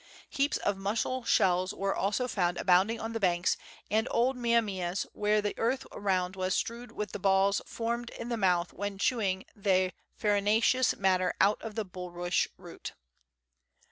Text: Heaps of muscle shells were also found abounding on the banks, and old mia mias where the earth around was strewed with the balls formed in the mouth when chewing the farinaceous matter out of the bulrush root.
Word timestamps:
Heaps 0.31 0.57
of 0.57 0.77
muscle 0.77 1.23
shells 1.25 1.75
were 1.75 1.95
also 1.95 2.27
found 2.27 2.57
abounding 2.57 2.99
on 2.99 3.13
the 3.13 3.19
banks, 3.19 3.55
and 3.91 4.07
old 4.09 4.35
mia 4.35 4.59
mias 4.59 5.05
where 5.13 5.43
the 5.43 5.53
earth 5.59 5.85
around 5.91 6.35
was 6.35 6.55
strewed 6.55 6.91
with 6.91 7.11
the 7.11 7.19
balls 7.19 7.61
formed 7.67 8.09
in 8.09 8.29
the 8.29 8.35
mouth 8.35 8.73
when 8.73 8.97
chewing 8.97 9.45
the 9.55 9.91
farinaceous 10.15 10.95
matter 10.95 11.35
out 11.39 11.61
of 11.61 11.75
the 11.75 11.85
bulrush 11.85 12.47
root. 12.57 12.93